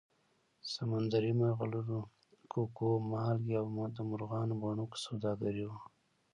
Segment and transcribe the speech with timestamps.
[0.73, 1.99] سمندري مرغلرو،
[2.51, 5.79] ککو، مالګې او د مرغانو بڼکو سوداګري وه